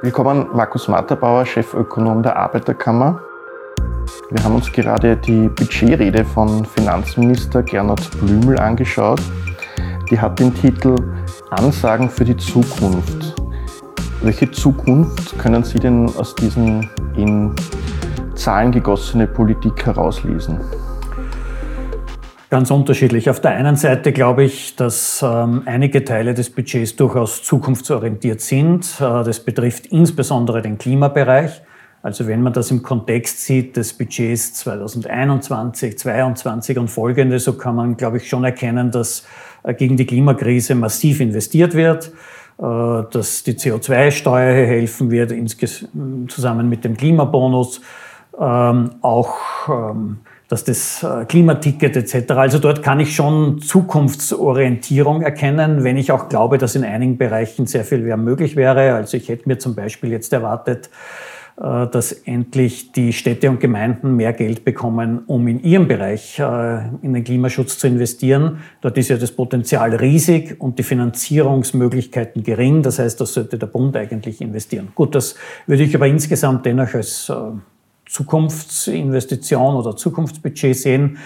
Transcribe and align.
Willkommen, 0.00 0.46
Markus 0.54 0.86
Matterbauer, 0.86 1.44
Chefökonom 1.44 2.22
der 2.22 2.36
Arbeiterkammer. 2.36 3.20
Wir 4.30 4.44
haben 4.44 4.54
uns 4.54 4.70
gerade 4.70 5.16
die 5.16 5.48
Budgetrede 5.48 6.24
von 6.24 6.64
Finanzminister 6.64 7.64
Gernot 7.64 8.08
Blümel 8.20 8.60
angeschaut. 8.60 9.20
Die 10.08 10.20
hat 10.20 10.38
den 10.38 10.54
Titel 10.54 10.94
Ansagen 11.50 12.08
für 12.08 12.24
die 12.24 12.36
Zukunft. 12.36 13.34
Welche 14.22 14.48
Zukunft 14.52 15.36
können 15.36 15.64
Sie 15.64 15.80
denn 15.80 16.06
aus 16.16 16.32
diesen 16.36 16.88
in 17.16 17.52
Zahlen 18.36 18.70
gegossene 18.70 19.26
Politik 19.26 19.84
herauslesen? 19.84 20.60
Ganz 22.50 22.70
unterschiedlich. 22.70 23.28
Auf 23.28 23.40
der 23.40 23.50
einen 23.50 23.76
Seite 23.76 24.10
glaube 24.10 24.44
ich, 24.44 24.74
dass 24.74 25.22
ähm, 25.22 25.62
einige 25.66 26.02
Teile 26.02 26.32
des 26.32 26.48
Budgets 26.48 26.96
durchaus 26.96 27.42
zukunftsorientiert 27.42 28.40
sind. 28.40 28.86
Äh, 29.00 29.22
das 29.22 29.40
betrifft 29.40 29.86
insbesondere 29.88 30.62
den 30.62 30.78
Klimabereich. 30.78 31.60
Also 32.00 32.26
wenn 32.26 32.40
man 32.40 32.54
das 32.54 32.70
im 32.70 32.82
Kontext 32.82 33.44
sieht 33.44 33.76
des 33.76 33.92
Budgets 33.92 34.54
2021, 34.54 35.98
2022 35.98 36.78
und 36.78 36.88
folgende, 36.88 37.38
so 37.38 37.52
kann 37.52 37.74
man, 37.74 37.98
glaube 37.98 38.16
ich, 38.16 38.30
schon 38.30 38.44
erkennen, 38.44 38.90
dass 38.90 39.26
äh, 39.62 39.74
gegen 39.74 39.98
die 39.98 40.06
Klimakrise 40.06 40.74
massiv 40.74 41.20
investiert 41.20 41.74
wird, 41.74 42.06
äh, 42.06 43.02
dass 43.10 43.42
die 43.42 43.58
CO2-Steuer 43.58 44.66
helfen 44.66 45.10
wird, 45.10 45.34
zusammen 46.28 46.70
mit 46.70 46.82
dem 46.82 46.96
Klimabonus, 46.96 47.82
ähm, 48.40 48.92
auch 49.02 49.36
ähm, 49.68 50.20
dass 50.48 50.64
das 50.64 51.02
äh, 51.02 51.26
Klimaticket 51.26 51.96
etc. 51.96 52.32
Also 52.32 52.58
dort 52.58 52.82
kann 52.82 53.00
ich 53.00 53.14
schon 53.14 53.60
Zukunftsorientierung 53.60 55.22
erkennen, 55.22 55.84
wenn 55.84 55.98
ich 55.98 56.10
auch 56.10 56.28
glaube, 56.28 56.56
dass 56.56 56.74
in 56.74 56.84
einigen 56.84 57.18
Bereichen 57.18 57.66
sehr 57.66 57.84
viel 57.84 57.98
mehr 57.98 58.16
möglich 58.16 58.56
wäre. 58.56 58.94
Also 58.94 59.18
ich 59.18 59.28
hätte 59.28 59.46
mir 59.48 59.58
zum 59.58 59.74
Beispiel 59.74 60.10
jetzt 60.10 60.32
erwartet, 60.32 60.88
äh, 61.60 61.86
dass 61.88 62.12
endlich 62.12 62.92
die 62.92 63.12
Städte 63.12 63.50
und 63.50 63.60
Gemeinden 63.60 64.16
mehr 64.16 64.32
Geld 64.32 64.64
bekommen, 64.64 65.20
um 65.26 65.46
in 65.48 65.62
ihrem 65.62 65.86
Bereich 65.86 66.38
äh, 66.38 66.78
in 67.02 67.12
den 67.12 67.24
Klimaschutz 67.24 67.78
zu 67.78 67.86
investieren. 67.86 68.60
Dort 68.80 68.96
ist 68.96 69.10
ja 69.10 69.18
das 69.18 69.32
Potenzial 69.32 69.94
riesig 69.96 70.56
und 70.60 70.78
die 70.78 70.82
Finanzierungsmöglichkeiten 70.82 72.42
gering. 72.42 72.82
Das 72.82 72.98
heißt, 72.98 73.20
das 73.20 73.34
sollte 73.34 73.58
der 73.58 73.66
Bund 73.66 73.94
eigentlich 73.98 74.40
investieren. 74.40 74.88
Gut, 74.94 75.14
das 75.14 75.34
würde 75.66 75.82
ich 75.82 75.94
aber 75.94 76.06
insgesamt 76.06 76.64
dennoch 76.64 76.94
als 76.94 77.30
Zukunftsinvestition 78.08 79.76
oder 79.76 79.96
Zukunftsbudget 79.96 80.76
sehen. 80.76 81.18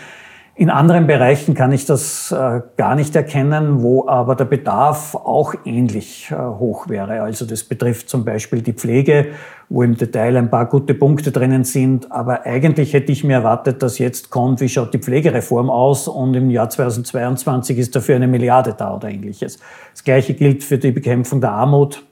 In 0.54 0.68
anderen 0.68 1.06
Bereichen 1.06 1.54
kann 1.54 1.72
ich 1.72 1.86
das 1.86 2.30
äh, 2.30 2.60
gar 2.76 2.94
nicht 2.94 3.16
erkennen, 3.16 3.82
wo 3.82 4.06
aber 4.06 4.36
der 4.36 4.44
Bedarf 4.44 5.14
auch 5.14 5.54
ähnlich 5.64 6.30
äh, 6.30 6.34
hoch 6.36 6.90
wäre. 6.90 7.22
Also 7.22 7.46
das 7.46 7.64
betrifft 7.64 8.10
zum 8.10 8.26
Beispiel 8.26 8.60
die 8.60 8.74
Pflege, 8.74 9.28
wo 9.70 9.82
im 9.82 9.96
Detail 9.96 10.36
ein 10.36 10.50
paar 10.50 10.66
gute 10.66 10.92
Punkte 10.92 11.32
drinnen 11.32 11.64
sind. 11.64 12.12
Aber 12.12 12.44
eigentlich 12.44 12.92
hätte 12.92 13.12
ich 13.12 13.24
mir 13.24 13.36
erwartet, 13.36 13.82
dass 13.82 13.98
jetzt 13.98 14.28
kommt, 14.28 14.60
wie 14.60 14.68
schaut 14.68 14.92
die 14.92 14.98
Pflegereform 14.98 15.70
aus 15.70 16.06
und 16.06 16.34
im 16.34 16.50
Jahr 16.50 16.68
2022 16.68 17.78
ist 17.78 17.96
dafür 17.96 18.16
eine 18.16 18.28
Milliarde 18.28 18.74
da 18.76 18.94
oder 18.94 19.08
ähnliches. 19.08 19.58
Das 19.92 20.04
Gleiche 20.04 20.34
gilt 20.34 20.62
für 20.62 20.76
die 20.76 20.92
Bekämpfung 20.92 21.40
der 21.40 21.52
Armut. 21.52 22.04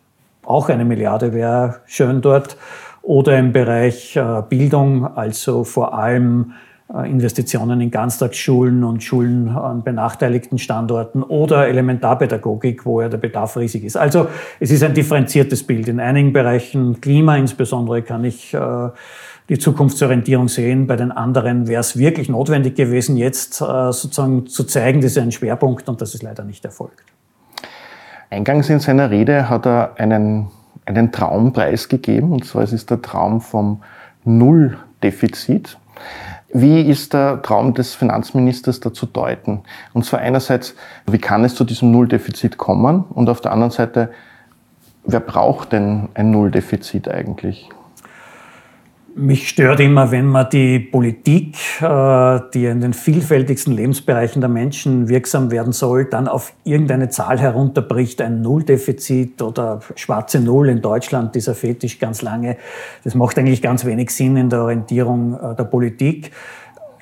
Auch 0.42 0.70
eine 0.70 0.86
Milliarde 0.86 1.34
wäre 1.34 1.80
schön 1.84 2.22
dort 2.22 2.56
oder 3.10 3.36
im 3.40 3.52
Bereich 3.52 4.14
äh, 4.14 4.42
Bildung, 4.48 5.04
also 5.04 5.64
vor 5.64 5.98
allem 5.98 6.52
äh, 6.94 7.10
Investitionen 7.10 7.80
in 7.80 7.90
Ganztagsschulen 7.90 8.84
und 8.84 9.02
Schulen 9.02 9.48
an 9.48 9.82
benachteiligten 9.82 10.58
Standorten 10.58 11.24
oder 11.24 11.66
Elementarpädagogik, 11.66 12.86
wo 12.86 13.02
ja 13.02 13.08
der 13.08 13.18
Bedarf 13.18 13.56
riesig 13.56 13.82
ist. 13.82 13.96
Also 13.96 14.28
es 14.60 14.70
ist 14.70 14.84
ein 14.84 14.94
differenziertes 14.94 15.66
Bild. 15.66 15.88
In 15.88 15.98
einigen 15.98 16.32
Bereichen 16.32 17.00
Klima 17.00 17.36
insbesondere 17.36 18.02
kann 18.02 18.22
ich 18.22 18.54
äh, 18.54 18.90
die 19.48 19.58
Zukunftsorientierung 19.58 20.46
sehen. 20.46 20.86
Bei 20.86 20.94
den 20.94 21.10
anderen 21.10 21.66
wäre 21.66 21.80
es 21.80 21.98
wirklich 21.98 22.28
notwendig 22.28 22.76
gewesen, 22.76 23.16
jetzt 23.16 23.54
sozusagen 23.54 24.46
zu 24.46 24.62
zeigen, 24.62 25.00
das 25.00 25.10
ist 25.10 25.18
ein 25.18 25.32
Schwerpunkt 25.32 25.88
und 25.88 26.00
das 26.00 26.14
ist 26.14 26.22
leider 26.22 26.44
nicht 26.44 26.64
erfolgt. 26.64 27.02
Eingangs 28.30 28.70
in 28.70 28.78
seiner 28.78 29.10
Rede 29.10 29.50
hat 29.50 29.66
er 29.66 29.94
einen 29.98 30.46
einen 30.90 31.12
Traumpreis 31.12 31.88
gegeben, 31.88 32.32
und 32.32 32.44
zwar 32.44 32.62
es 32.62 32.72
ist 32.72 32.90
der 32.90 33.00
Traum 33.00 33.40
vom 33.40 33.82
Nulldefizit. 34.24 35.78
Wie 36.52 36.82
ist 36.82 37.14
der 37.14 37.42
Traum 37.42 37.74
des 37.74 37.94
Finanzministers 37.94 38.80
da 38.80 38.92
zu 38.92 39.06
deuten? 39.06 39.60
Und 39.92 40.04
zwar 40.04 40.20
einerseits, 40.20 40.74
wie 41.06 41.18
kann 41.18 41.44
es 41.44 41.54
zu 41.54 41.64
diesem 41.64 41.92
Nulldefizit 41.92 42.58
kommen? 42.58 43.04
Und 43.04 43.28
auf 43.28 43.40
der 43.40 43.52
anderen 43.52 43.70
Seite, 43.70 44.10
wer 45.04 45.20
braucht 45.20 45.72
denn 45.72 46.08
ein 46.14 46.32
Nulldefizit 46.32 47.08
eigentlich? 47.08 47.68
Mich 49.16 49.48
stört 49.48 49.80
immer, 49.80 50.12
wenn 50.12 50.26
man 50.26 50.48
die 50.50 50.78
Politik, 50.78 51.56
äh, 51.80 52.40
die 52.54 52.66
in 52.66 52.80
den 52.80 52.92
vielfältigsten 52.92 53.74
Lebensbereichen 53.74 54.40
der 54.40 54.48
Menschen 54.48 55.08
wirksam 55.08 55.50
werden 55.50 55.72
soll, 55.72 56.04
dann 56.04 56.28
auf 56.28 56.52
irgendeine 56.64 57.08
Zahl 57.08 57.40
herunterbricht, 57.40 58.22
ein 58.22 58.40
Nulldefizit 58.40 59.42
oder 59.42 59.80
schwarze 59.96 60.40
Null 60.40 60.68
in 60.68 60.80
Deutschland, 60.80 61.34
dieser 61.34 61.54
Fetisch 61.56 61.98
ganz 61.98 62.22
lange. 62.22 62.56
Das 63.02 63.16
macht 63.16 63.36
eigentlich 63.38 63.62
ganz 63.62 63.84
wenig 63.84 64.10
Sinn 64.10 64.36
in 64.36 64.48
der 64.48 64.62
Orientierung 64.62 65.34
äh, 65.34 65.56
der 65.56 65.64
Politik. 65.64 66.30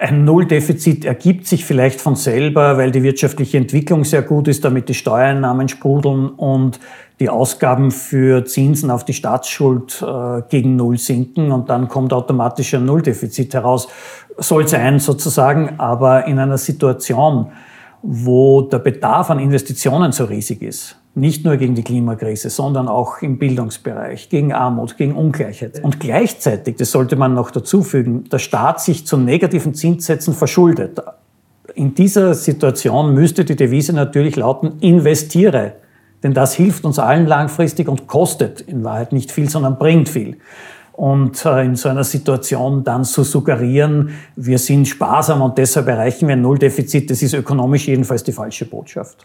Ein 0.01 0.25
Nulldefizit 0.25 1.05
ergibt 1.05 1.49
sich 1.49 1.65
vielleicht 1.65 2.01
von 2.01 2.15
selber, 2.15 2.77
weil 2.79 2.93
die 2.93 3.03
wirtschaftliche 3.03 3.59
Entwicklung 3.59 4.05
sehr 4.05 4.23
gut 4.23 4.47
ist, 4.47 4.65
damit 4.65 4.89
die 4.89 4.95
Steuereinnahmen 4.95 5.69
sprudeln 5.69 6.29
und 6.29 6.79
die 7.19 7.29
Ausgaben 7.29 7.91
für 7.91 8.45
Zinsen 8.45 8.93
auf 8.93 9.05
die 9.05 9.13
Staatsschuld 9.13 10.01
äh, 10.01 10.43
gegen 10.49 10.77
Null 10.77 10.99
sinken 10.99 11.51
und 11.51 11.69
dann 11.69 11.89
kommt 11.89 12.13
automatisch 12.13 12.75
ein 12.75 12.85
Nulldefizit 12.85 13.55
heraus. 13.55 13.89
Soll 14.37 14.69
sein 14.69 15.01
sozusagen, 15.01 15.81
aber 15.81 16.27
in 16.27 16.39
einer 16.39 16.59
Situation, 16.59 17.49
wo 18.03 18.63
der 18.63 18.79
Bedarf 18.79 19.31
an 19.31 19.39
Investitionen 19.39 20.13
so 20.13 20.25
riesig 20.25 20.63
ist, 20.63 20.97
nicht 21.15 21.45
nur 21.45 21.57
gegen 21.57 21.75
die 21.75 21.83
Klimakrise, 21.83 22.51
sondern 22.51 22.89
auch 22.89 23.23
im 23.23 23.39
Bildungsbereich, 23.39 24.29
gegen 24.29 24.53
Armut, 24.53 24.97
gegen 24.97 25.15
Ungleichheit. 25.15 25.83
Und 25.83 25.99
gleichzeitig, 25.99 26.77
das 26.77 26.93
sollte 26.93 27.17
man 27.17 27.35
noch 27.35 27.51
dazufügen, 27.51 28.25
der 28.31 28.39
Staat 28.39 28.81
sich 28.81 29.07
zu 29.07 29.17
negativen 29.17 29.75
Zinssätzen 29.75 30.35
verschuldet. 30.35 31.01
In 31.75 31.95
dieser 31.95 32.35
Situation 32.35 33.15
müsste 33.15 33.45
die 33.45 33.57
Devise 33.57 33.93
natürlich 33.93 34.37
lauten, 34.37 34.79
investiere 34.81 35.75
denn 36.23 36.35
das 36.35 36.55
hilft 36.55 36.85
uns 36.85 36.99
allen 36.99 37.27
langfristig 37.27 37.89
und 37.89 38.07
kostet 38.07 38.61
in 38.63 38.83
Wahrheit 38.85 39.13
nicht 39.13 39.31
viel, 39.31 39.49
sondern 39.49 39.79
bringt 39.79 40.09
viel. 40.09 40.39
Und 40.99 41.47
äh, 41.47 41.65
in 41.65 41.77
so 41.77 41.89
einer 41.89 42.03
Situation 42.03 42.83
dann 42.83 43.05
zu 43.05 43.23
suggerieren, 43.23 44.11
wir 44.35 44.59
sind 44.59 44.89
sparsam 44.89 45.43
und 45.43 45.57
deshalb 45.57 45.87
erreichen 45.87 46.27
wir 46.27 46.33
ein 46.35 46.43
Nulldefizit, 46.43 47.09
das 47.09 47.23
ist 47.23 47.35
ökonomisch 47.35 47.87
jedenfalls 47.87 48.25
die 48.25 48.33
falsche 48.33 48.65
Botschaft. 48.65 49.25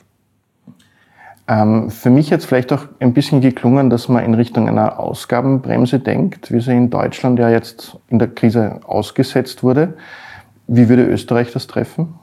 Ähm, 1.48 1.90
für 1.90 2.12
mich 2.12 2.30
jetzt 2.30 2.46
vielleicht 2.46 2.72
auch 2.74 2.86
ein 3.00 3.16
bisschen 3.16 3.42
geklungen, 3.42 3.90
dass 3.90 4.08
man 4.08 4.24
in 4.24 4.36
Richtung 4.36 4.68
einer 4.68 5.00
Ausgabenbremse 5.00 6.00
denkt, 6.00 6.52
wie 6.52 6.62
sie 6.62 6.74
in 6.74 6.92
Deutschland 6.92 7.40
ja 7.40 7.50
jetzt 7.50 7.98
in 8.08 8.20
der 8.20 8.28
Krise 8.28 8.80
ausgesetzt 8.84 9.64
wurde. 9.64 9.96
Wie 10.68 10.90
würde 10.90 11.06
Österreich 11.06 11.54
das 11.54 11.66
treffen? 11.66 12.14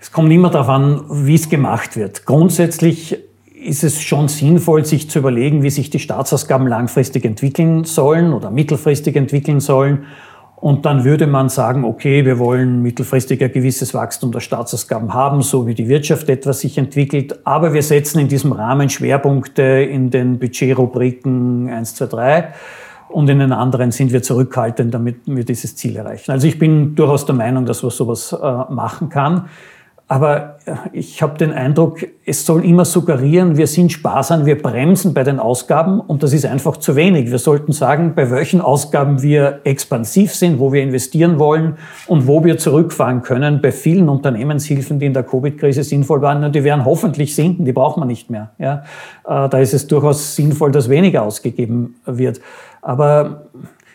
Es 0.00 0.10
kommt 0.10 0.32
immer 0.32 0.50
darauf 0.50 0.68
an, 0.68 1.04
wie 1.08 1.36
es 1.36 1.48
gemacht 1.48 1.96
wird. 1.96 2.26
Grundsätzlich 2.26 3.27
ist 3.60 3.84
es 3.84 4.00
schon 4.00 4.28
sinnvoll, 4.28 4.84
sich 4.84 5.10
zu 5.10 5.18
überlegen, 5.18 5.62
wie 5.62 5.70
sich 5.70 5.90
die 5.90 5.98
Staatsausgaben 5.98 6.66
langfristig 6.66 7.24
entwickeln 7.24 7.84
sollen 7.84 8.32
oder 8.32 8.50
mittelfristig 8.50 9.16
entwickeln 9.16 9.60
sollen. 9.60 10.04
Und 10.60 10.86
dann 10.86 11.04
würde 11.04 11.28
man 11.28 11.48
sagen, 11.48 11.84
okay, 11.84 12.24
wir 12.24 12.40
wollen 12.40 12.82
mittelfristig 12.82 13.42
ein 13.42 13.52
gewisses 13.52 13.94
Wachstum 13.94 14.32
der 14.32 14.40
Staatsausgaben 14.40 15.14
haben, 15.14 15.42
so 15.42 15.68
wie 15.68 15.74
die 15.74 15.88
Wirtschaft 15.88 16.28
etwas 16.28 16.60
sich 16.60 16.78
entwickelt. 16.78 17.46
Aber 17.46 17.74
wir 17.74 17.82
setzen 17.82 18.18
in 18.18 18.28
diesem 18.28 18.50
Rahmen 18.50 18.90
Schwerpunkte 18.90 19.62
in 19.62 20.10
den 20.10 20.40
Budgetrubriken 20.40 21.68
1, 21.68 21.94
2, 21.94 22.06
3. 22.06 22.52
Und 23.08 23.30
in 23.30 23.38
den 23.38 23.52
anderen 23.52 23.92
sind 23.92 24.12
wir 24.12 24.22
zurückhaltend, 24.22 24.92
damit 24.92 25.20
wir 25.26 25.44
dieses 25.44 25.76
Ziel 25.76 25.96
erreichen. 25.96 26.32
Also 26.32 26.48
ich 26.48 26.58
bin 26.58 26.94
durchaus 26.94 27.24
der 27.24 27.36
Meinung, 27.36 27.64
dass 27.64 27.82
man 27.82 27.90
sowas 27.90 28.32
äh, 28.32 28.72
machen 28.72 29.08
kann. 29.08 29.48
Aber 30.10 30.56
äh, 30.64 30.72
ich 30.92 31.20
habe 31.20 31.36
den 31.36 31.52
Eindruck, 31.52 31.98
es 32.24 32.46
soll 32.46 32.64
immer 32.64 32.86
suggerieren, 32.86 33.58
wir 33.58 33.66
sind 33.66 33.92
sparsam, 33.92 34.46
wir 34.46 34.60
bremsen 34.60 35.12
bei 35.12 35.22
den 35.22 35.38
Ausgaben 35.38 36.00
und 36.00 36.22
das 36.22 36.32
ist 36.32 36.46
einfach 36.46 36.78
zu 36.78 36.96
wenig. 36.96 37.30
Wir 37.30 37.38
sollten 37.38 37.72
sagen, 37.72 38.14
bei 38.14 38.30
welchen 38.30 38.62
Ausgaben 38.62 39.22
wir 39.22 39.60
expansiv 39.64 40.34
sind, 40.34 40.58
wo 40.58 40.72
wir 40.72 40.82
investieren 40.82 41.38
wollen 41.38 41.76
und 42.06 42.26
wo 42.26 42.42
wir 42.42 42.56
zurückfahren 42.56 43.20
können. 43.20 43.60
Bei 43.60 43.70
vielen 43.70 44.08
Unternehmenshilfen, 44.08 44.98
die 44.98 45.06
in 45.06 45.12
der 45.12 45.24
Covid-Krise 45.24 45.84
sinnvoll 45.84 46.22
waren, 46.22 46.42
und 46.42 46.54
die 46.54 46.64
werden 46.64 46.86
hoffentlich 46.86 47.34
sinken, 47.34 47.66
die 47.66 47.72
braucht 47.72 47.98
man 47.98 48.08
nicht 48.08 48.30
mehr. 48.30 48.50
Ja, 48.58 48.84
äh, 49.26 49.48
da 49.48 49.58
ist 49.58 49.74
es 49.74 49.86
durchaus 49.86 50.34
sinnvoll, 50.34 50.72
dass 50.72 50.88
weniger 50.88 51.22
ausgegeben 51.22 51.96
wird. 52.06 52.40
Aber 52.80 53.42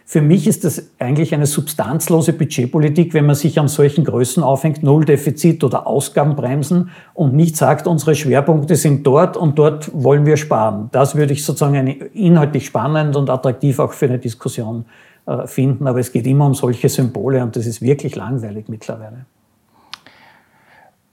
Für 0.06 0.22
mich 0.22 0.48
ist 0.48 0.66
das 0.66 0.92
eigentlich 1.00 1.34
eine 1.34 1.46
substanzlose 1.46 2.34
Budgetpolitik, 2.34 3.14
wenn 3.14 3.26
man 3.26 3.36
sich 3.36 3.58
an 3.60 3.70
solchen 3.70 4.04
Größen 4.04 4.44
aufhängt, 4.44 4.84
Nulldefizit 4.84 5.64
oder 5.64 5.88
Ausgabenbremsen 5.88 6.90
und 7.14 7.34
nicht 7.34 7.56
sagt, 7.56 7.88
unsere 7.88 8.14
Schwerpunkte 8.14 8.76
sind 8.76 9.08
dort 9.08 9.38
und 9.38 9.58
dort 9.58 9.92
wollen 9.94 10.26
wir 10.26 10.36
sparen. 10.36 10.90
Das 10.92 11.16
würde 11.16 11.34
ich 11.34 11.46
sozusagen 11.46 11.78
eine, 11.78 11.94
inhaltlich 11.94 12.66
spannend 12.66 13.16
und 13.16 13.30
attraktiv 13.30 13.80
auch 13.80 13.94
für 13.94 14.06
eine 14.06 14.20
Diskussion 14.20 14.86
äh, 15.26 15.48
finden. 15.48 15.88
Aber 15.88 16.00
es 16.00 16.12
geht 16.12 16.28
immer 16.28 16.48
um 16.48 16.54
solche 16.54 16.90
Symbole 16.90 17.42
und 17.42 17.56
das 17.56 17.66
ist 17.66 17.82
wirklich 17.82 18.16
langweilig 18.16 18.68
mittlerweile. 18.68 19.26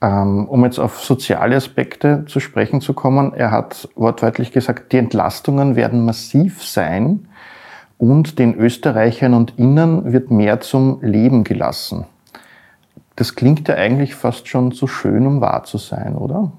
Ähm, 0.03 0.49
um 0.49 0.65
jetzt 0.65 0.81
auf 0.81 1.01
soziale 1.01 1.57
Aspekte 1.57 2.25
zu 2.27 2.41
sprechen 2.41 2.81
zu 2.81 2.95
kommen, 2.95 3.35
er 3.35 3.51
hat 3.51 3.89
wortwörtlich 3.95 4.51
gesagt, 4.51 4.93
die 4.93 4.97
Entlastungen 4.97 5.77
werden 5.77 6.05
massiv 6.05 6.65
sein 6.65 7.29
und 8.01 8.39
den 8.39 8.55
Österreichern 8.55 9.35
und 9.35 9.59
Innen 9.59 10.13
wird 10.13 10.31
mehr 10.31 10.61
zum 10.61 11.01
Leben 11.03 11.45
gelassen. 11.45 12.07
Das 13.15 13.35
klingt 13.35 13.69
ja 13.69 13.75
eigentlich 13.75 14.15
fast 14.15 14.49
schon 14.49 14.73
zu 14.73 14.87
schön, 14.87 15.27
um 15.27 15.43
wahr 15.43 15.65
zu 15.65 15.77
sein, 15.77 16.17
oder? 16.17 16.51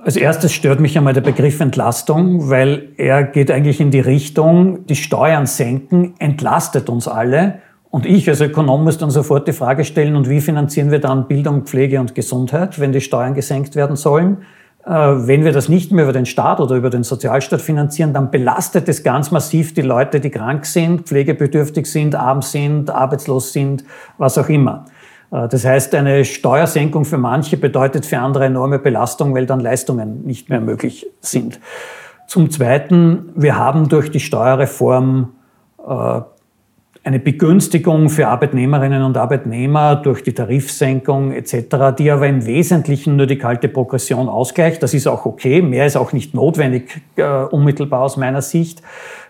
Als 0.00 0.16
erstes 0.16 0.52
stört 0.52 0.78
mich 0.78 0.96
einmal 0.96 1.12
der 1.12 1.22
Begriff 1.22 1.58
Entlastung, 1.58 2.50
weil 2.50 2.90
er 2.98 3.24
geht 3.24 3.50
eigentlich 3.50 3.80
in 3.80 3.90
die 3.90 3.98
Richtung, 3.98 4.86
die 4.86 4.94
Steuern 4.94 5.46
senken, 5.46 6.14
entlastet 6.20 6.88
uns 6.88 7.08
alle. 7.08 7.58
Und 7.90 8.06
ich 8.06 8.28
als 8.28 8.40
Ökonom 8.40 8.84
muss 8.84 8.98
dann 8.98 9.10
sofort 9.10 9.48
die 9.48 9.52
Frage 9.52 9.84
stellen, 9.84 10.14
und 10.14 10.28
wie 10.28 10.40
finanzieren 10.40 10.92
wir 10.92 11.00
dann 11.00 11.26
Bildung, 11.26 11.64
Pflege 11.64 11.98
und 11.98 12.14
Gesundheit, 12.14 12.78
wenn 12.78 12.92
die 12.92 13.00
Steuern 13.00 13.34
gesenkt 13.34 13.74
werden 13.74 13.96
sollen? 13.96 14.38
Äh, 14.84 14.90
wenn 14.90 15.44
wir 15.44 15.52
das 15.52 15.68
nicht 15.68 15.92
mehr 15.92 16.04
über 16.04 16.12
den 16.12 16.26
Staat 16.26 16.60
oder 16.60 16.76
über 16.76 16.90
den 16.90 17.04
Sozialstaat 17.04 17.60
finanzieren, 17.60 18.12
dann 18.12 18.30
belastet 18.30 18.88
es 18.88 19.02
ganz 19.02 19.30
massiv 19.30 19.74
die 19.74 19.82
Leute, 19.82 20.20
die 20.20 20.30
krank 20.30 20.66
sind, 20.66 21.02
pflegebedürftig 21.02 21.86
sind, 21.86 22.14
arm 22.14 22.42
sind, 22.42 22.90
arbeitslos 22.90 23.52
sind, 23.52 23.84
was 24.16 24.38
auch 24.38 24.48
immer. 24.48 24.84
Äh, 25.30 25.48
das 25.48 25.64
heißt, 25.64 25.94
eine 25.94 26.24
Steuersenkung 26.24 27.04
für 27.04 27.18
manche 27.18 27.56
bedeutet 27.56 28.06
für 28.06 28.18
andere 28.18 28.46
enorme 28.46 28.78
Belastung, 28.78 29.34
weil 29.34 29.46
dann 29.46 29.60
Leistungen 29.60 30.24
nicht 30.24 30.48
mehr 30.48 30.60
möglich 30.60 31.06
sind. 31.20 31.60
Zum 32.26 32.50
Zweiten, 32.50 33.32
wir 33.34 33.56
haben 33.56 33.88
durch 33.88 34.10
die 34.10 34.20
Steuerreform 34.20 35.32
äh, 35.86 36.20
eine 37.04 37.18
Begünstigung 37.18 38.10
für 38.10 38.28
Arbeitnehmerinnen 38.28 39.02
und 39.02 39.16
Arbeitnehmer 39.16 39.96
durch 39.96 40.22
die 40.22 40.32
Tarifsenkung 40.32 41.32
etc., 41.32 41.96
die 41.96 42.10
aber 42.10 42.26
im 42.26 42.44
Wesentlichen 42.44 43.16
nur 43.16 43.26
die 43.26 43.38
kalte 43.38 43.68
Progression 43.68 44.28
ausgleicht. 44.28 44.82
Das 44.82 44.94
ist 44.94 45.06
auch 45.06 45.24
okay, 45.24 45.62
mehr 45.62 45.86
ist 45.86 45.96
auch 45.96 46.12
nicht 46.12 46.34
notwendig, 46.34 47.00
äh, 47.16 47.44
unmittelbar 47.44 48.02
aus 48.02 48.16
meiner 48.16 48.42
Sicht. 48.42 48.82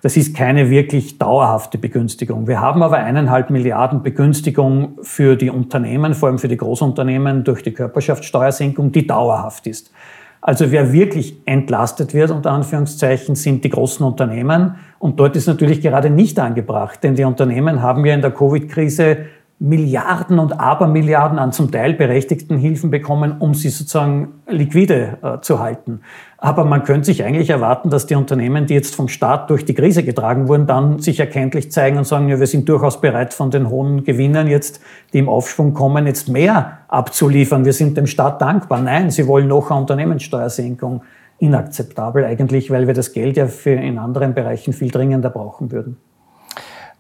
Das 0.03 0.17
ist 0.17 0.37
keine 0.37 0.71
wirklich 0.71 1.19
dauerhafte 1.19 1.79
Begünstigung. 1.79 2.47
Wir 2.47 2.61
haben 2.61 2.83
aber 2.83 2.99
eineinhalb 2.99 3.51
Milliarden 3.51 4.03
Begünstigung 4.03 4.99
für 5.03 5.37
die 5.37 5.51
Unternehmen, 5.51 6.15
vor 6.15 6.29
allem 6.29 6.39
für 6.39 6.49
die 6.49 6.57
Großunternehmen 6.57 7.45
durch 7.45 7.63
die 7.63 7.73
Körperschaftssteuersenkung, 7.73 8.93
die 8.93 9.07
dauerhaft 9.07 9.67
ist. 9.67 9.93
Also 10.41 10.71
wer 10.71 10.93
wirklich 10.93 11.37
entlastet 11.47 12.15
wird, 12.15 12.31
unter 12.31 12.53
Anführungszeichen, 12.53 13.35
sind 13.35 13.65
die 13.65 13.71
großen 13.71 14.07
Unternehmen. 14.07 14.77
Und 14.99 15.19
dort 15.19 15.37
ist 15.37 15.47
natürlich 15.47 15.81
gerade 15.81 16.11
nicht 16.11 16.39
angebracht, 16.39 17.03
denn 17.03 17.15
die 17.15 17.25
Unternehmen 17.25 17.83
haben 17.83 18.05
ja 18.05 18.15
in 18.15 18.21
der 18.21 18.31
Covid-Krise 18.31 19.19
Milliarden 19.61 20.39
und 20.39 20.61
Abermilliarden 20.61 21.41
an 21.41 21.51
zum 21.51 21.73
Teil 21.73 21.95
berechtigten 21.95 22.59
Hilfen 22.59 22.93
bekommen, 22.93 23.39
um 23.41 23.55
sie 23.55 23.71
sozusagen 23.71 24.35
liquide 24.47 25.19
äh, 25.21 25.41
zu 25.41 25.59
halten. 25.59 26.03
Aber 26.37 26.65
man 26.65 26.85
könnte 26.85 27.07
sich 27.07 27.25
eigentlich 27.25 27.51
erwarten, 27.51 27.91
dass 27.91 28.07
die 28.07 28.15
Unternehmen, 28.15 28.67
die 28.67 28.75
jetzt 28.75 28.95
vom 28.95 29.09
Staat 29.09 29.51
durch 29.51 29.65
die 29.65 29.75
Krise 29.75 30.05
getragen 30.05 30.47
wurden, 30.47 30.69
dann 30.69 31.01
sich 31.01 31.19
erkenntlich 31.19 31.73
zeigen 31.73 31.99
und 31.99 32.05
sagen, 32.05 32.29
ja, 32.29 32.39
wir 32.39 32.47
sind 32.47 32.69
durchaus 32.69 33.01
bereit, 33.01 33.35
von 33.35 33.51
den 33.51 33.69
hohen 33.69 34.05
Gewinnern 34.05 34.47
jetzt, 34.47 34.81
die 35.13 35.19
im 35.19 35.29
Aufschwung 35.29 35.75
kommen, 35.75 36.07
jetzt 36.07 36.29
mehr 36.29 36.79
abzuliefern. 36.87 37.65
Wir 37.65 37.73
sind 37.73 37.97
dem 37.97 38.07
Staat 38.07 38.41
dankbar. 38.41 38.81
Nein, 38.81 39.11
sie 39.11 39.27
wollen 39.27 39.49
noch 39.49 39.73
eine 39.73 39.81
Unternehmenssteuersenkung. 39.81 41.03
Inakzeptabel 41.41 42.25
eigentlich, 42.25 42.71
weil 42.71 42.87
wir 42.87 42.95
das 42.95 43.13
Geld 43.13 43.37
ja 43.37 43.47
für 43.47 43.71
in 43.71 43.99
anderen 43.99 44.35
Bereichen 44.35 44.73
viel 44.73 44.91
dringender 44.91 45.31
brauchen 45.31 45.73
würden. 45.73 45.97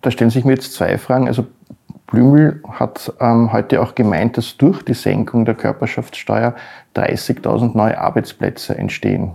Da 0.01 0.11
stellen 0.11 0.31
sich 0.31 0.45
mir 0.45 0.53
jetzt 0.53 0.73
zwei 0.75 0.97
Fragen. 0.99 1.27
Also 1.27 1.47
Blümel 2.11 2.63
hat 2.69 3.13
ähm, 3.21 3.53
heute 3.53 3.83
auch 3.83 3.95
gemeint, 3.95 4.37
dass 4.37 4.57
durch 4.57 4.83
die 4.83 4.95
Senkung 4.95 5.45
der 5.45 5.55
Körperschaftssteuer 5.55 6.55
30.000 6.97 7.77
neue 7.77 7.99
Arbeitsplätze 7.99 8.77
entstehen. 8.77 9.33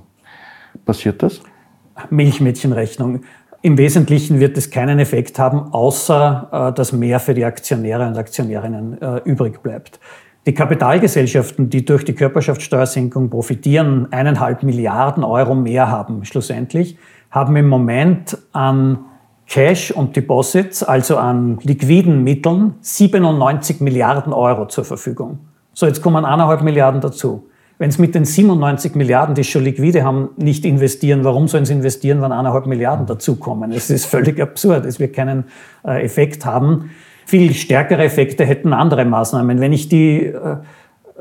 Passiert 0.86 1.22
das? 1.22 1.42
Milchmädchenrechnung. 2.10 3.22
Im 3.62 3.78
Wesentlichen 3.78 4.40
wird 4.40 4.58
es 4.58 4.72
keinen 4.72 5.00
Effekt 5.00 5.40
haben, 5.40 5.72
außer 5.72 6.50
äh, 6.52 6.74
dass 6.74 6.92
mehr 6.92 7.20
für 7.20 7.34
die 7.34 7.46
Aktionäre 7.46 8.08
und 8.08 8.18
Aktionärinnen 8.18 9.02
äh, 9.02 9.22
übrig 9.24 9.62
bleibt. 9.62 10.00
Die 10.46 10.54
Kapitalgesellschaften, 10.54 11.70
die 11.70 11.86
durch 11.86 12.04
die 12.04 12.14
Körperschaftssteuersenkung 12.14 13.30
profitieren, 13.30 14.12
eineinhalb 14.12 14.64
Milliarden 14.64 15.24
Euro 15.24 15.56
mehr 15.56 15.90
haben 15.90 16.26
schlussendlich, 16.26 16.98
haben 17.32 17.56
im 17.56 17.70
Moment 17.70 18.38
an 18.52 19.06
Cash 19.48 19.92
und 19.92 20.16
Deposits, 20.16 20.84
also 20.84 21.18
an 21.18 21.60
liquiden 21.64 22.24
Mitteln, 22.24 22.76
97 22.82 23.82
Milliarden 23.82 24.34
Euro 24.34 24.68
zur 24.68 24.86
Verfügung. 24.86 25.40
So, 25.74 25.86
jetzt 25.86 26.02
kommen 26.02 26.26
eineinhalb 26.26 26.62
Milliarden 26.62 27.02
dazu. 27.02 27.48
Wenn 27.80 27.92
Sie 27.92 28.02
mit 28.02 28.16
den 28.16 28.24
97 28.24 28.96
Milliarden, 28.96 29.36
die 29.36 29.44
schon 29.44 29.64
liquide 29.64 30.04
haben, 30.04 30.30
nicht 30.38 30.64
investieren, 30.64 31.24
warum 31.24 31.48
sollen 31.48 31.66
Sie 31.66 31.74
investieren, 31.74 32.22
wenn 32.22 32.32
eineinhalb 32.32 32.66
Milliarden 32.68 33.06
dazukommen? 33.06 33.72
Es 33.72 33.90
ist 33.90 34.06
völlig 34.06 34.40
absurd. 34.40 34.86
Es 34.86 35.00
wird 35.00 35.14
keinen 35.14 35.46
äh, 35.86 36.04
Effekt 36.04 36.46
haben. 36.46 36.92
Viel 37.26 37.54
stärkere 37.54 38.04
Effekte 38.04 38.46
hätten 38.46 38.74
andere 38.74 39.06
Maßnahmen. 39.06 39.60
Wenn 39.60 39.74
ich 39.74 39.90
die, 39.90 40.28
äh, 40.28 40.58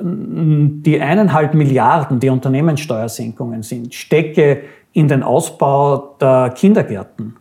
die 0.00 1.00
eineinhalb 1.00 1.54
Milliarden, 1.54 2.20
die 2.20 2.28
Unternehmenssteuersenkungen 2.28 3.62
sind, 3.62 3.94
stecke 3.94 4.62
in 4.92 5.08
den 5.08 5.22
Ausbau 5.22 6.16
der 6.20 6.52
Kindergärten, 6.54 7.36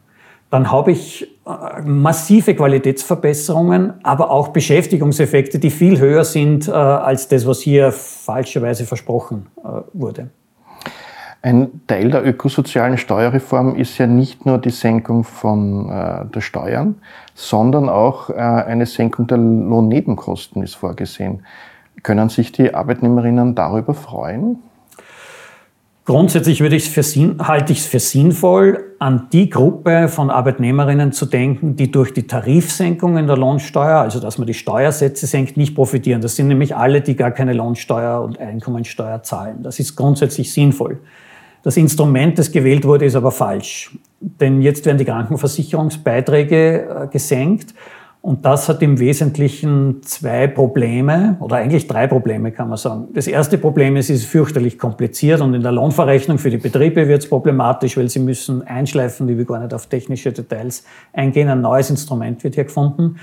dann 0.52 0.70
habe 0.70 0.92
ich 0.92 1.28
äh, 1.48 1.82
massive 1.82 2.54
Qualitätsverbesserungen, 2.54 3.94
aber 4.04 4.30
auch 4.30 4.50
Beschäftigungseffekte, 4.50 5.58
die 5.58 5.72
viel 5.72 6.00
höher 6.00 6.26
sind 6.26 6.68
äh, 6.68 6.72
als 6.72 7.30
das, 7.30 7.48
was 7.48 7.62
hier 7.62 7.92
falscherweise 7.92 8.86
versprochen 8.86 9.48
äh, 9.64 9.82
wurde. 9.94 10.30
Ein 11.42 11.82
Teil 11.88 12.12
der 12.12 12.24
ökosozialen 12.24 13.00
Steuerreform 13.00 13.76
ist 13.76 13.98
ja 13.98 14.06
nicht 14.06 14.46
nur 14.46 14.60
die 14.60 14.70
Senkung 14.70 15.24
von 15.24 15.90
äh, 15.90 16.26
der 16.26 16.42
Steuern, 16.42 16.96
sondern 17.34 17.90
auch 17.90 18.30
äh, 18.30 18.34
eine 18.34 18.86
Senkung 18.86 19.26
der 19.26 19.38
Lohnnebenkosten 19.38 20.62
ist 20.62 20.76
vorgesehen. 20.76 21.44
Können 22.04 22.30
sich 22.30 22.52
die 22.52 22.76
Arbeitnehmerinnen 22.76 23.56
darüber 23.56 23.94
freuen? 23.94 24.60
Grundsätzlich 26.04 26.62
würde 26.62 26.76
ich 26.76 26.90
für, 26.90 27.04
halte 27.48 27.74
ich 27.74 27.80
es 27.80 27.86
für 27.86 28.00
sinnvoll, 28.00 28.96
an 28.98 29.28
die 29.32 29.50
Gruppe 29.50 30.08
von 30.08 30.32
Arbeitnehmerinnen 30.32 31.12
zu 31.12 31.28
denken, 31.28 31.76
die 31.76 31.92
durch 31.92 32.12
die 32.12 32.26
Tarifsenkungen 32.26 33.28
der 33.28 33.38
Lohnsteuer, 33.38 34.00
also 34.00 34.20
dass 34.20 34.40
man 34.40 34.48
die 34.48 34.56
Steuersätze 34.56 35.28
senkt, 35.28 35.58
nicht 35.58 35.76
profitieren. 35.76 36.22
Das 36.22 36.36
sind 36.36 36.48
nämlich 36.48 36.76
alle, 36.76 37.02
die 37.02 37.16
gar 37.16 37.30
keine 37.30 37.54
Lohnsteuer 37.54 38.22
und 38.22 38.40
Einkommensteuer 38.40 39.22
zahlen. 39.22 39.62
Das 39.62 39.80
ist 39.80 39.96
grundsätzlich 39.96 40.52
sinnvoll. 40.52 41.00
Das 41.62 41.78
Instrument, 41.78 42.40
das 42.40 42.52
gewählt 42.52 42.86
wurde, 42.86 43.06
ist 43.06 43.16
aber 43.16 43.32
falsch. 43.32 43.96
Denn 44.20 44.64
jetzt 44.64 44.88
werden 44.88 44.98
die 44.98 45.06
Krankenversicherungsbeiträge 45.06 47.04
äh, 47.04 47.08
gesenkt 47.12 47.76
und 48.22 48.46
das 48.46 48.70
hat 48.70 48.84
im 48.84 49.00
Wesentlichen 49.00 50.04
zwei 50.04 50.46
Probleme 50.46 51.38
oder 51.40 51.56
eigentlich 51.56 51.88
drei 51.88 52.06
Probleme, 52.06 52.52
kann 52.52 52.70
man 52.70 52.78
sagen. 52.78 53.08
Das 53.14 53.26
erste 53.26 53.58
Problem 53.58 53.96
ist, 53.96 54.12
es 54.12 54.22
ist 54.22 54.26
fürchterlich 54.28 54.78
kompliziert 54.78 55.42
und 55.42 55.56
in 55.56 55.64
der 55.64 55.72
Lohnverrechnung 55.72 56.38
für 56.38 56.52
die 56.52 56.58
Betriebe 56.58 57.08
wird 57.08 57.24
es 57.24 57.30
problematisch, 57.30 57.98
weil 57.98 58.10
sie 58.10 58.20
müssen 58.20 58.62
einschleifen, 58.62 59.28
wie 59.28 59.40
wir 59.40 59.46
gar 59.46 59.60
nicht 59.60 59.74
auf 59.74 59.88
technische 59.88 60.32
Details 60.32 60.84
eingehen. 61.14 61.50
Ein 61.50 61.62
neues 61.62 61.90
Instrument 61.90 62.44
wird 62.44 62.54
hier 62.54 62.66
gefunden. 62.66 63.16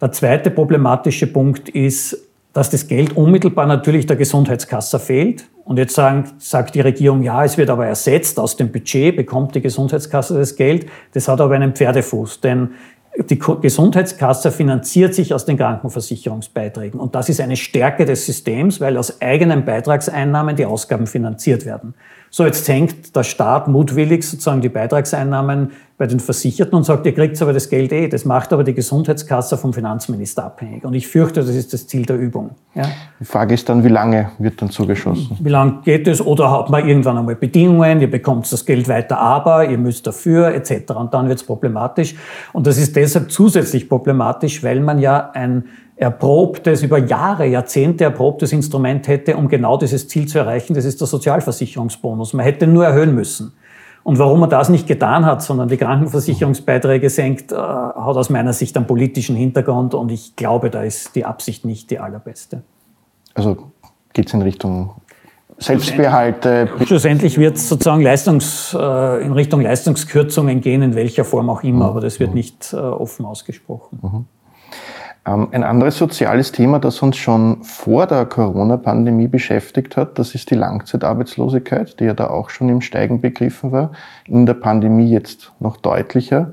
Der 0.00 0.10
zweite 0.10 0.50
problematische 0.50 1.28
Punkt 1.28 1.68
ist, 1.68 2.18
dass 2.54 2.70
das 2.70 2.86
Geld 2.86 3.16
unmittelbar 3.16 3.66
natürlich 3.66 4.06
der 4.06 4.16
Gesundheitskasse 4.16 4.98
fehlt. 4.98 5.44
Und 5.64 5.78
jetzt 5.78 5.94
sagen, 5.94 6.24
sagt 6.38 6.74
die 6.74 6.80
Regierung, 6.80 7.22
ja, 7.22 7.44
es 7.44 7.58
wird 7.58 7.68
aber 7.68 7.86
ersetzt 7.86 8.38
aus 8.38 8.56
dem 8.56 8.70
Budget, 8.70 9.16
bekommt 9.16 9.54
die 9.54 9.60
Gesundheitskasse 9.60 10.38
das 10.38 10.54
Geld. 10.54 10.86
Das 11.14 11.26
hat 11.26 11.40
aber 11.40 11.54
einen 11.54 11.74
Pferdefuß, 11.74 12.40
denn 12.42 12.70
die 13.16 13.38
Gesundheitskasse 13.38 14.50
finanziert 14.50 15.14
sich 15.14 15.32
aus 15.32 15.44
den 15.44 15.56
Krankenversicherungsbeiträgen. 15.56 16.98
Und 16.98 17.14
das 17.14 17.28
ist 17.28 17.40
eine 17.40 17.56
Stärke 17.56 18.04
des 18.04 18.26
Systems, 18.26 18.80
weil 18.80 18.96
aus 18.96 19.20
eigenen 19.20 19.64
Beitragseinnahmen 19.64 20.56
die 20.56 20.66
Ausgaben 20.66 21.06
finanziert 21.06 21.64
werden. 21.64 21.94
So, 22.30 22.44
jetzt 22.44 22.64
senkt 22.64 23.14
der 23.14 23.22
Staat 23.22 23.68
mutwillig 23.68 24.24
sozusagen 24.24 24.60
die 24.60 24.68
Beitragseinnahmen 24.68 25.70
bei 25.96 26.08
den 26.08 26.18
Versicherten 26.18 26.74
und 26.74 26.82
sagt, 26.82 27.06
ihr 27.06 27.14
kriegt 27.14 27.40
aber 27.40 27.52
das 27.52 27.68
Geld 27.68 27.92
eh. 27.92 28.08
Das 28.08 28.24
macht 28.24 28.52
aber 28.52 28.64
die 28.64 28.74
Gesundheitskasse 28.74 29.56
vom 29.56 29.72
Finanzminister 29.72 30.44
abhängig. 30.44 30.84
Und 30.84 30.94
ich 30.94 31.06
fürchte, 31.06 31.40
das 31.40 31.50
ist 31.50 31.72
das 31.72 31.86
Ziel 31.86 32.04
der 32.04 32.16
Übung. 32.16 32.50
Ja? 32.74 32.88
Die 33.20 33.24
Frage 33.24 33.54
ist 33.54 33.68
dann, 33.68 33.84
wie 33.84 33.88
lange 33.88 34.30
wird 34.38 34.60
dann 34.60 34.70
zugeschossen? 34.70 35.36
Wie 35.40 35.48
lange 35.48 35.80
geht 35.84 36.08
es? 36.08 36.20
Oder 36.20 36.50
hat 36.50 36.68
man 36.68 36.88
irgendwann 36.88 37.16
einmal 37.16 37.36
Bedingungen, 37.36 38.00
ihr 38.00 38.10
bekommt 38.10 38.50
das 38.52 38.66
Geld 38.66 38.88
weiter, 38.88 39.18
aber 39.18 39.68
ihr 39.68 39.78
müsst 39.78 40.04
dafür 40.06 40.48
etc. 40.48 40.92
Und 40.94 41.14
dann 41.14 41.28
wird 41.28 41.38
es 41.38 41.46
problematisch. 41.46 42.16
Und 42.52 42.66
das 42.66 42.76
ist 42.76 42.96
deshalb 42.96 43.30
zusätzlich 43.30 43.88
problematisch, 43.88 44.64
weil 44.64 44.80
man 44.80 44.98
ja 44.98 45.30
ein 45.32 45.64
erprobtes, 45.96 46.82
über 46.82 46.98
Jahre, 46.98 47.46
Jahrzehnte 47.46 48.02
erprobtes 48.02 48.52
Instrument 48.52 49.06
hätte, 49.06 49.36
um 49.36 49.48
genau 49.48 49.76
dieses 49.76 50.08
Ziel 50.08 50.26
zu 50.26 50.38
erreichen. 50.38 50.74
Das 50.74 50.84
ist 50.84 51.00
der 51.00 51.06
Sozialversicherungsbonus. 51.06 52.32
Man 52.32 52.44
hätte 52.44 52.66
nur 52.66 52.84
erhöhen 52.84 53.14
müssen. 53.14 53.52
Und 54.04 54.18
warum 54.18 54.42
er 54.42 54.48
das 54.48 54.68
nicht 54.68 54.86
getan 54.86 55.24
hat, 55.24 55.42
sondern 55.42 55.68
die 55.68 55.78
Krankenversicherungsbeiträge 55.78 57.08
senkt, 57.08 57.52
äh, 57.52 57.56
hat 57.56 57.96
aus 57.96 58.28
meiner 58.28 58.52
Sicht 58.52 58.76
einen 58.76 58.86
politischen 58.86 59.34
Hintergrund 59.34 59.94
und 59.94 60.12
ich 60.12 60.36
glaube, 60.36 60.70
da 60.70 60.82
ist 60.82 61.16
die 61.16 61.24
Absicht 61.24 61.64
nicht 61.64 61.90
die 61.90 61.98
allerbeste. 61.98 62.62
Also 63.34 63.56
geht 64.12 64.28
es 64.28 64.34
in 64.34 64.42
Richtung 64.42 64.90
Selbstbehalte? 65.56 66.68
Schlussendlich 66.84 67.38
wird 67.38 67.56
es 67.56 67.68
sozusagen 67.68 68.02
Leistungs, 68.02 68.76
äh, 68.78 69.24
in 69.24 69.32
Richtung 69.32 69.62
Leistungskürzungen 69.62 70.60
gehen, 70.60 70.82
in 70.82 70.94
welcher 70.94 71.24
Form 71.24 71.48
auch 71.48 71.62
immer, 71.62 71.76
mhm. 71.76 71.90
aber 71.90 72.00
das 72.00 72.20
wird 72.20 72.30
mhm. 72.30 72.36
nicht 72.36 72.72
äh, 72.72 72.76
offen 72.76 73.24
ausgesprochen. 73.24 73.98
Mhm. 74.02 74.24
Ähm, 75.26 75.48
ein 75.52 75.64
anderes 75.64 75.96
soziales 75.96 76.52
Thema, 76.52 76.78
das 76.78 77.00
uns 77.00 77.16
schon 77.16 77.62
vor 77.62 78.06
der 78.06 78.26
Corona-Pandemie 78.26 79.28
beschäftigt 79.28 79.96
hat, 79.96 80.18
das 80.18 80.34
ist 80.34 80.50
die 80.50 80.54
Langzeitarbeitslosigkeit, 80.54 81.98
die 81.98 82.04
ja 82.04 82.14
da 82.14 82.28
auch 82.28 82.50
schon 82.50 82.68
im 82.68 82.80
Steigen 82.80 83.20
begriffen 83.20 83.72
war. 83.72 83.92
In 84.26 84.46
der 84.46 84.54
Pandemie 84.54 85.10
jetzt 85.10 85.52
noch 85.60 85.76
deutlicher. 85.76 86.52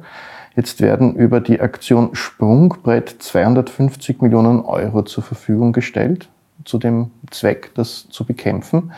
Jetzt 0.56 0.82
werden 0.82 1.16
über 1.16 1.40
die 1.40 1.62
Aktion 1.62 2.14
Sprungbrett 2.14 3.10
250 3.20 4.22
Millionen 4.22 4.62
Euro 4.62 5.04
zur 5.04 5.24
Verfügung 5.24 5.72
gestellt, 5.72 6.30
zu 6.66 6.78
dem 6.78 7.12
Zweck, 7.30 7.72
das 7.76 8.10
zu 8.10 8.26
bekämpfen. 8.26 8.92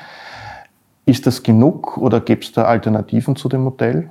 Ist 1.05 1.27
das 1.27 1.43
genug 1.43 1.97
oder 1.97 2.21
gibt 2.21 2.45
es 2.45 2.51
da 2.53 2.63
Alternativen 2.63 3.35
zu 3.35 3.49
dem 3.49 3.63
Modell? 3.63 4.09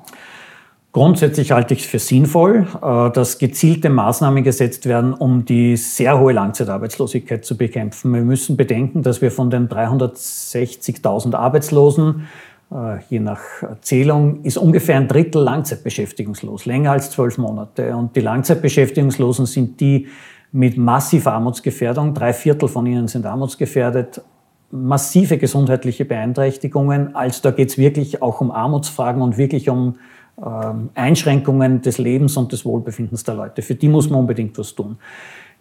Grundsätzlich 0.92 1.52
halte 1.52 1.72
ich 1.72 1.80
es 1.80 1.86
für 1.86 1.98
sinnvoll, 1.98 2.66
äh, 2.82 3.10
dass 3.10 3.38
gezielte 3.38 3.88
Maßnahmen 3.88 4.44
gesetzt 4.44 4.84
werden, 4.84 5.14
um 5.14 5.46
die 5.46 5.78
sehr 5.78 6.20
hohe 6.20 6.34
Langzeitarbeitslosigkeit 6.34 7.46
zu 7.46 7.56
bekämpfen. 7.56 8.12
Wir 8.12 8.20
müssen 8.20 8.58
bedenken, 8.58 9.02
dass 9.02 9.22
wir 9.22 9.30
von 9.30 9.48
den 9.48 9.70
360.000 9.70 11.34
Arbeitslosen, 11.34 12.26
äh, 12.70 12.98
je 13.08 13.20
nach 13.20 13.40
Zählung, 13.80 14.42
ist 14.42 14.58
ungefähr 14.58 14.98
ein 14.98 15.08
Drittel 15.08 15.42
langzeitbeschäftigungslos, 15.42 16.66
länger 16.66 16.92
als 16.92 17.10
zwölf 17.10 17.38
Monate. 17.38 17.96
Und 17.96 18.14
die 18.14 18.20
Langzeitbeschäftigungslosen 18.20 19.46
sind 19.46 19.80
die 19.80 20.08
mit 20.52 20.76
massiver 20.76 21.32
Armutsgefährdung. 21.32 22.12
Drei 22.12 22.34
Viertel 22.34 22.68
von 22.68 22.84
ihnen 22.84 23.08
sind 23.08 23.24
armutsgefährdet 23.24 24.20
massive 24.72 25.36
gesundheitliche 25.36 26.04
Beeinträchtigungen. 26.04 27.14
Also 27.14 27.40
da 27.42 27.50
geht 27.50 27.68
es 27.68 27.78
wirklich 27.78 28.22
auch 28.22 28.40
um 28.40 28.50
Armutsfragen 28.50 29.22
und 29.22 29.36
wirklich 29.36 29.68
um 29.68 29.96
Einschränkungen 30.94 31.82
des 31.82 31.98
Lebens 31.98 32.36
und 32.36 32.52
des 32.52 32.64
Wohlbefindens 32.64 33.24
der 33.24 33.34
Leute. 33.34 33.62
Für 33.62 33.74
die 33.74 33.88
muss 33.88 34.10
man 34.10 34.20
unbedingt 34.20 34.58
was 34.58 34.74
tun. 34.74 34.98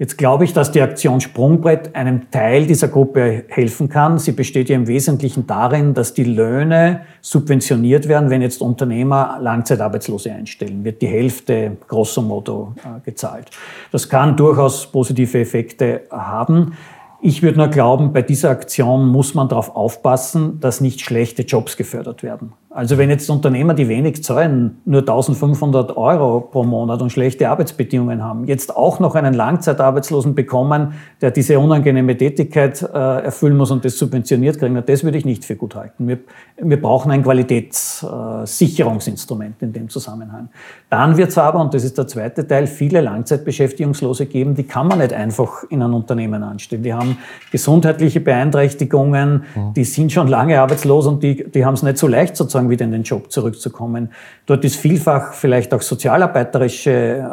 Jetzt 0.02 0.18
glaube 0.18 0.46
ich, 0.46 0.54
dass 0.54 0.72
die 0.72 0.82
Aktion 0.82 1.22
Sprungbrett 1.22 1.96
einem 1.96 2.32
Teil 2.32 2.66
dieser 2.66 2.88
Gruppe 2.88 3.44
helfen 3.50 3.88
kann. 3.88 4.18
Sie 4.18 4.32
besteht 4.32 4.68
ja 4.68 4.76
im 4.76 4.88
Wesentlichen 4.88 5.46
darin, 5.46 5.94
dass 5.94 6.16
die 6.16 6.24
Löhne 6.24 7.02
subventioniert 7.22 8.08
werden, 8.08 8.32
wenn 8.32 8.42
jetzt 8.42 8.62
Unternehmer 8.62 9.38
Langzeitarbeitslose 9.40 10.32
einstellen, 10.32 10.84
wird 10.84 11.04
die 11.04 11.08
Hälfte 11.08 11.78
grosso 11.88 12.24
modo 12.24 12.74
äh, 12.78 13.00
gezahlt. 13.06 13.52
Das 13.92 14.10
kann 14.10 14.36
durchaus 14.36 14.88
positive 14.88 15.40
Effekte 15.40 16.02
haben. 16.10 16.74
Ich 17.22 17.44
würde 17.44 17.60
nur 17.60 17.68
glauben, 17.68 18.12
bei 18.14 18.24
dieser 18.24 18.50
Aktion 18.50 19.08
muss 19.08 19.36
man 19.36 19.50
darauf 19.50 19.76
aufpassen, 19.76 20.60
dass 20.60 20.82
nicht 20.82 21.02
schlechte 21.02 21.44
Jobs 21.44 21.78
gefördert 21.78 22.24
werden. 22.24 22.54
Also 22.74 22.98
wenn 22.98 23.10
jetzt 23.10 23.30
Unternehmer, 23.30 23.74
die 23.74 23.90
wenig 23.90 24.24
zahlen, 24.24 24.78
nur 24.86 25.02
1500 25.02 25.98
Euro 25.98 26.40
pro 26.40 26.64
Monat 26.64 27.02
und 27.02 27.12
schlechte 27.12 27.50
Arbeitsbedingungen 27.50 28.24
haben, 28.24 28.46
jetzt 28.46 28.74
auch 28.74 29.02
noch 29.02 29.16
einen 29.16 29.34
Langzeitarbeitslosen 29.34 30.36
bekommen, 30.36 30.94
der 31.20 31.32
diese 31.32 31.60
unangenehme 31.60 32.16
Tätigkeit 32.16 32.82
äh, 32.82 33.26
erfüllen 33.26 33.58
muss 33.58 33.72
und 33.72 33.84
das 33.84 33.98
subventioniert 33.98 34.58
kriegen, 34.58 34.82
das 34.86 35.04
würde 35.04 35.18
ich 35.18 35.26
nicht 35.26 35.44
für 35.44 35.58
gut 35.58 35.76
halten. 35.76 36.08
Wir, 36.08 36.20
wir 36.62 36.82
brauchen 36.82 37.12
ein 37.12 37.24
Qualitätssicherungsinstrument 37.24 39.62
äh, 39.62 39.66
in 39.66 39.74
dem 39.74 39.90
Zusammenhang. 39.90 40.48
Dann 40.90 41.18
wird 41.18 41.32
es 41.32 41.38
aber, 41.38 41.60
und 41.60 41.74
das 41.74 41.84
ist 41.84 41.98
der 41.98 42.08
zweite 42.08 42.48
Teil, 42.48 42.68
viele 42.68 43.02
Langzeitbeschäftigungslose 43.02 44.28
geben, 44.28 44.56
die 44.56 44.64
kann 44.64 44.88
man 44.88 45.00
nicht 45.00 45.12
einfach 45.12 45.66
in 45.70 45.82
ein 45.82 45.92
Unternehmen 45.92 46.42
anstellen. 46.42 46.84
Die 46.84 46.94
haben 46.94 47.18
gesundheitliche 47.52 48.22
Beeinträchtigungen, 48.22 49.44
mhm. 49.56 49.74
die 49.74 49.84
sind 49.84 50.14
schon 50.14 50.30
lange 50.30 50.62
arbeitslos 50.62 51.06
und 51.06 51.22
die, 51.22 51.52
die 51.52 51.66
haben 51.66 51.74
es 51.74 51.84
nicht 51.84 51.98
so 51.98 52.08
leicht 52.08 52.38
sozusagen 52.38 52.61
sozusagen 52.62 52.70
wieder 52.70 52.86
in 52.86 52.92
den 52.92 53.04
Job 53.04 53.32
zurückzukommen. 53.32 54.10
Dort 54.46 54.64
ist 54.66 54.76
vielfach 54.76 55.34
vielleicht 55.34 55.74
auch 55.74 55.82
sozialarbeiterische 55.82 56.92
äh, 56.92 57.24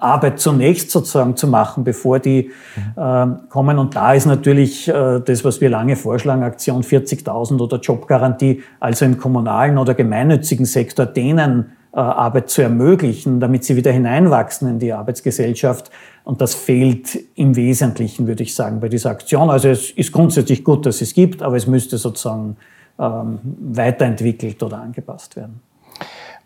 Arbeit 0.00 0.40
zunächst 0.40 0.90
sozusagen 0.90 1.36
zu 1.36 1.46
machen, 1.46 1.84
bevor 1.84 2.18
die 2.18 2.50
äh, 2.96 3.26
kommen. 3.48 3.78
Und 3.78 3.94
da 3.94 4.14
ist 4.14 4.26
natürlich 4.26 4.88
äh, 4.88 5.20
das, 5.20 5.44
was 5.44 5.60
wir 5.60 5.70
lange 5.70 5.96
vorschlagen, 5.96 6.42
Aktion 6.42 6.82
40.000 6.82 7.60
oder 7.60 7.78
Jobgarantie, 7.78 8.62
also 8.80 9.04
im 9.04 9.18
kommunalen 9.18 9.78
oder 9.78 9.94
gemeinnützigen 9.94 10.66
Sektor, 10.66 11.06
denen 11.06 11.72
äh, 11.92 11.98
Arbeit 11.98 12.50
zu 12.50 12.62
ermöglichen, 12.62 13.40
damit 13.40 13.64
sie 13.64 13.76
wieder 13.76 13.92
hineinwachsen 13.92 14.68
in 14.68 14.78
die 14.78 14.92
Arbeitsgesellschaft. 14.92 15.90
Und 16.24 16.40
das 16.40 16.54
fehlt 16.54 17.18
im 17.34 17.54
Wesentlichen, 17.54 18.26
würde 18.26 18.42
ich 18.42 18.54
sagen, 18.54 18.80
bei 18.80 18.88
dieser 18.88 19.10
Aktion. 19.10 19.50
Also 19.50 19.68
es 19.68 19.90
ist 19.90 20.10
grundsätzlich 20.10 20.64
gut, 20.64 20.86
dass 20.86 21.02
es 21.02 21.12
gibt, 21.12 21.42
aber 21.42 21.56
es 21.56 21.66
müsste 21.66 21.98
sozusagen 21.98 22.56
ähm, 22.98 23.38
weiterentwickelt 23.42 24.62
oder 24.62 24.80
angepasst 24.80 25.36
werden. 25.36 25.60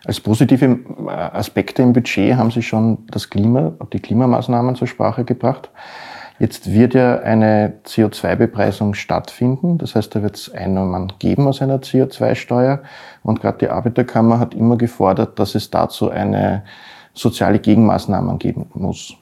Als 0.05 0.21
positive 0.21 0.65
äh, 1.07 1.11
Aspekte 1.11 1.83
im 1.83 1.93
Budget 1.93 2.37
haben 2.37 2.51
Sie 2.51 2.63
schon 2.63 3.07
das 3.11 3.29
Klima, 3.31 3.73
die 3.93 4.01
Klimamaßnahmen 4.01 4.77
zur 4.77 4.87
Sprache 4.87 5.25
gebracht. 5.25 5.71
Jetzt 6.39 6.73
wird 6.73 6.95
ja 6.95 7.19
eine 7.19 7.81
CO2-Bepreisung 7.85 8.95
stattfinden. 8.95 9.77
Das 9.79 9.97
heißt, 9.97 10.15
da 10.15 10.23
wird 10.23 10.37
es 10.37 10.53
Einnahmen 10.53 11.13
geben 11.19 11.49
aus 11.49 11.61
einer 11.61 11.79
CO2-Steuer. 11.79 12.83
Und 13.25 13.41
gerade 13.41 13.59
die 13.59 13.69
Arbeiterkammer 13.69 14.39
hat 14.39 14.55
immer 14.55 14.77
gefordert, 14.77 15.39
dass 15.41 15.57
es 15.57 15.71
dazu 15.71 16.11
eine 16.11 16.63
soziale 17.13 17.59
Gegenmaßnahmen 17.59 18.39
geben 18.39 18.71
muss. 18.75 19.15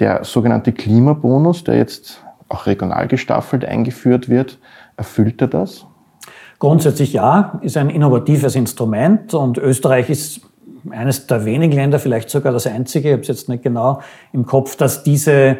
Der 0.00 0.24
sogenannte 0.24 0.72
Klimabonus, 0.72 1.62
der 1.62 1.76
jetzt 1.76 2.24
auch 2.48 2.66
regional 2.66 3.06
gestaffelt 3.06 3.64
eingeführt 3.64 4.28
wird, 4.28 4.58
erfüllt 4.96 5.40
er 5.40 5.48
das? 5.48 5.86
Grundsätzlich 6.58 7.12
ja, 7.12 7.58
ist 7.62 7.76
ein 7.76 7.90
innovatives 7.90 8.56
Instrument 8.56 9.34
und 9.34 9.58
Österreich 9.58 10.10
ist 10.10 10.40
eines 10.90 11.26
der 11.26 11.44
wenigen 11.44 11.74
Länder, 11.74 11.98
vielleicht 11.98 12.30
sogar 12.30 12.52
das 12.52 12.66
einzige, 12.66 13.08
ich 13.08 13.12
habe 13.12 13.22
es 13.22 13.28
jetzt 13.28 13.48
nicht 13.48 13.62
genau 13.62 14.00
im 14.32 14.46
Kopf, 14.46 14.76
dass 14.76 15.02
diese 15.02 15.32
äh, 15.32 15.56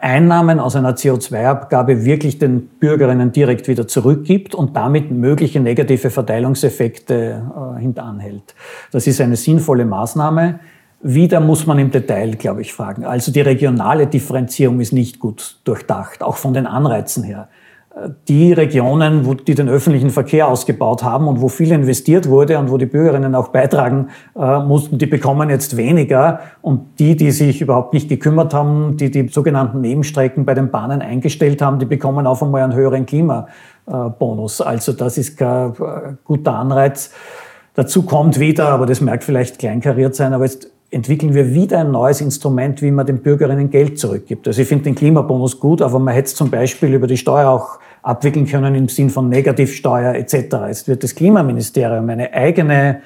Einnahmen 0.00 0.60
aus 0.60 0.76
einer 0.76 0.92
CO2-Abgabe 0.92 2.04
wirklich 2.04 2.38
den 2.38 2.68
Bürgerinnen 2.68 3.32
direkt 3.32 3.68
wieder 3.68 3.86
zurückgibt 3.86 4.54
und 4.54 4.76
damit 4.76 5.10
mögliche 5.10 5.60
negative 5.60 6.10
Verteilungseffekte 6.10 7.42
äh, 7.76 7.80
hintanhält. 7.80 8.54
Das 8.90 9.06
ist 9.06 9.20
eine 9.20 9.36
sinnvolle 9.36 9.84
Maßnahme. 9.84 10.60
Wieder 11.00 11.40
muss 11.40 11.66
man 11.66 11.78
im 11.78 11.90
Detail, 11.90 12.32
glaube 12.32 12.62
ich, 12.62 12.72
fragen. 12.72 13.04
Also 13.04 13.30
die 13.30 13.40
regionale 13.40 14.06
Differenzierung 14.06 14.80
ist 14.80 14.92
nicht 14.92 15.20
gut 15.20 15.60
durchdacht, 15.64 16.22
auch 16.22 16.36
von 16.36 16.54
den 16.54 16.66
Anreizen 16.66 17.22
her 17.22 17.48
die 18.28 18.52
Regionen, 18.52 19.26
wo 19.26 19.34
die 19.34 19.54
den 19.54 19.68
öffentlichen 19.68 20.10
Verkehr 20.10 20.48
ausgebaut 20.48 21.02
haben 21.02 21.26
und 21.26 21.40
wo 21.40 21.48
viel 21.48 21.72
investiert 21.72 22.28
wurde 22.28 22.58
und 22.58 22.70
wo 22.70 22.76
die 22.76 22.86
Bürgerinnen 22.86 23.34
auch 23.34 23.48
beitragen 23.48 24.08
äh, 24.36 24.60
mussten, 24.60 24.98
die 24.98 25.06
bekommen 25.06 25.50
jetzt 25.50 25.76
weniger. 25.76 26.40
Und 26.62 26.98
die, 26.98 27.16
die 27.16 27.30
sich 27.30 27.60
überhaupt 27.60 27.94
nicht 27.94 28.08
gekümmert 28.08 28.54
haben, 28.54 28.96
die 28.96 29.10
die 29.10 29.28
sogenannten 29.28 29.80
Nebenstrecken 29.80 30.44
bei 30.44 30.54
den 30.54 30.70
Bahnen 30.70 31.02
eingestellt 31.02 31.62
haben, 31.62 31.78
die 31.78 31.86
bekommen 31.86 32.26
auf 32.26 32.42
einmal 32.42 32.62
einen 32.62 32.74
höheren 32.74 33.06
Klimabonus. 33.06 34.60
Also 34.60 34.92
das 34.92 35.18
ist 35.18 35.36
kein 35.36 35.70
äh, 35.72 35.74
guter 36.24 36.54
Anreiz. 36.54 37.10
Dazu 37.74 38.02
kommt 38.02 38.40
wieder, 38.40 38.68
aber 38.68 38.86
das 38.86 39.00
merkt 39.00 39.24
vielleicht 39.24 39.58
kleinkariert 39.58 40.14
sein, 40.14 40.32
aber 40.32 40.44
jetzt 40.44 40.70
entwickeln 40.90 41.34
wir 41.34 41.52
wieder 41.52 41.78
ein 41.80 41.90
neues 41.90 42.20
Instrument, 42.20 42.80
wie 42.82 42.90
man 42.90 43.06
den 43.06 43.18
Bürgerinnen 43.18 43.70
Geld 43.70 43.98
zurückgibt. 43.98 44.48
Also 44.48 44.62
ich 44.62 44.68
finde 44.68 44.84
den 44.84 44.94
Klimabonus 44.94 45.60
gut, 45.60 45.82
aber 45.82 45.98
man 45.98 46.14
hätte 46.14 46.28
es 46.28 46.34
zum 46.34 46.50
Beispiel 46.50 46.94
über 46.94 47.06
die 47.06 47.18
Steuer 47.18 47.50
auch 47.50 47.78
abwickeln 48.08 48.46
können 48.46 48.74
im 48.74 48.88
Sinn 48.88 49.10
von 49.10 49.28
Negativsteuer 49.28 50.14
etc. 50.14 50.34
Jetzt 50.68 50.88
wird 50.88 51.04
das 51.04 51.14
Klimaministerium 51.14 52.08
eine 52.08 52.32
eigene 52.32 53.02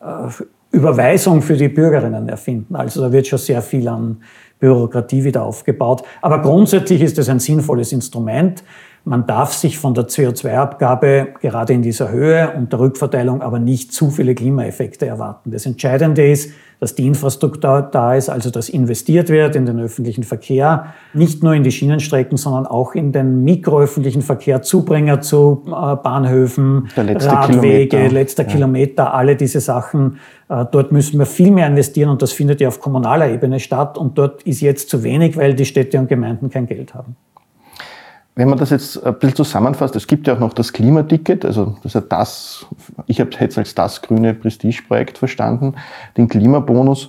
äh, 0.00 0.28
Überweisung 0.70 1.42
für 1.42 1.56
die 1.56 1.68
Bürgerinnen 1.68 2.28
erfinden. 2.28 2.76
Also 2.76 3.00
da 3.00 3.10
wird 3.10 3.26
schon 3.26 3.40
sehr 3.40 3.62
viel 3.62 3.88
an 3.88 4.22
Bürokratie 4.60 5.24
wieder 5.24 5.42
aufgebaut. 5.42 6.02
Aber 6.20 6.40
grundsätzlich 6.40 7.02
ist 7.02 7.18
es 7.18 7.28
ein 7.28 7.40
sinnvolles 7.40 7.92
Instrument. 7.92 8.62
Man 9.08 9.26
darf 9.26 9.54
sich 9.54 9.78
von 9.78 9.94
der 9.94 10.06
CO2-Abgabe 10.06 11.28
gerade 11.40 11.72
in 11.72 11.80
dieser 11.80 12.10
Höhe 12.10 12.52
und 12.54 12.70
der 12.70 12.78
Rückverteilung 12.78 13.40
aber 13.40 13.58
nicht 13.58 13.90
zu 13.90 14.10
viele 14.10 14.34
Klimaeffekte 14.34 15.06
erwarten. 15.06 15.50
Das 15.50 15.64
Entscheidende 15.64 16.30
ist, 16.30 16.50
dass 16.78 16.94
die 16.94 17.06
Infrastruktur 17.06 17.88
da 17.90 18.14
ist, 18.14 18.28
also 18.28 18.50
dass 18.50 18.68
investiert 18.68 19.30
wird 19.30 19.56
in 19.56 19.64
den 19.64 19.80
öffentlichen 19.80 20.24
Verkehr, 20.24 20.92
nicht 21.14 21.42
nur 21.42 21.54
in 21.54 21.62
die 21.62 21.72
Schienenstrecken, 21.72 22.36
sondern 22.36 22.66
auch 22.66 22.94
in 22.94 23.10
den 23.12 23.44
mikroöffentlichen 23.44 24.20
Verkehr, 24.20 24.60
Zubringer 24.60 25.22
zu 25.22 25.62
äh, 25.68 25.70
Bahnhöfen, 25.70 26.90
Radwege, 26.94 27.88
Kilometer. 27.88 28.12
letzter 28.14 28.42
ja. 28.42 28.50
Kilometer, 28.50 29.14
alle 29.14 29.36
diese 29.36 29.60
Sachen. 29.60 30.18
Äh, 30.50 30.66
dort 30.70 30.92
müssen 30.92 31.18
wir 31.18 31.24
viel 31.24 31.50
mehr 31.50 31.66
investieren 31.66 32.10
und 32.10 32.20
das 32.20 32.32
findet 32.32 32.60
ja 32.60 32.68
auf 32.68 32.78
kommunaler 32.78 33.30
Ebene 33.30 33.58
statt 33.58 33.96
und 33.96 34.18
dort 34.18 34.42
ist 34.42 34.60
jetzt 34.60 34.90
zu 34.90 35.02
wenig, 35.02 35.38
weil 35.38 35.54
die 35.54 35.64
Städte 35.64 35.98
und 35.98 36.08
Gemeinden 36.08 36.50
kein 36.50 36.66
Geld 36.66 36.94
haben. 36.94 37.16
Wenn 38.38 38.48
man 38.48 38.56
das 38.56 38.70
jetzt 38.70 39.04
ein 39.04 39.14
bisschen 39.14 39.34
zusammenfasst, 39.34 39.96
es 39.96 40.06
gibt 40.06 40.28
ja 40.28 40.34
auch 40.34 40.38
noch 40.38 40.52
das 40.52 40.72
Klimaticket, 40.72 41.44
also 41.44 41.74
das 41.82 41.86
ist 41.86 41.94
ja 41.94 42.00
das, 42.02 42.66
ich 43.08 43.18
hätte 43.18 43.44
es 43.44 43.58
als 43.58 43.74
das 43.74 44.00
grüne 44.00 44.32
Prestigeprojekt 44.32 45.18
verstanden, 45.18 45.74
den 46.16 46.28
Klimabonus. 46.28 47.08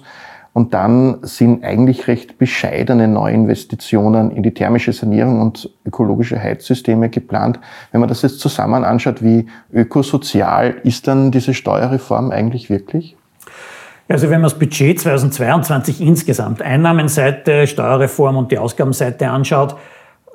Und 0.53 0.73
dann 0.73 1.19
sind 1.21 1.63
eigentlich 1.63 2.07
recht 2.07 2.39
bescheidene 2.39 3.07
Neuinvestitionen 3.07 4.31
in 4.31 4.41
die 4.41 4.55
thermische 4.55 4.91
Sanierung 4.91 5.39
und 5.39 5.69
ökologische 5.85 6.41
Heizsysteme 6.41 7.09
geplant. 7.09 7.59
Wenn 7.91 7.99
man 7.99 8.09
das 8.09 8.23
jetzt 8.23 8.39
zusammen 8.39 8.83
anschaut, 8.83 9.23
wie 9.23 9.45
ökosozial 9.71 10.77
ist 10.83 11.07
dann 11.07 11.29
diese 11.29 11.53
Steuerreform 11.53 12.31
eigentlich 12.31 12.71
wirklich? 12.71 13.15
Also 14.07 14.31
wenn 14.31 14.41
man 14.41 14.49
das 14.49 14.57
Budget 14.57 14.99
2022 14.99 16.01
insgesamt, 16.01 16.63
Einnahmenseite, 16.63 17.67
Steuerreform 17.67 18.35
und 18.35 18.51
die 18.51 18.57
Ausgabenseite 18.57 19.29
anschaut, 19.29 19.75